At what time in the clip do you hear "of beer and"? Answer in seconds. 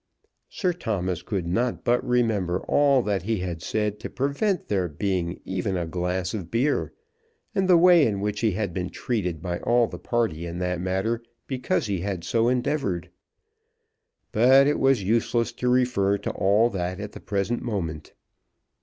6.33-7.67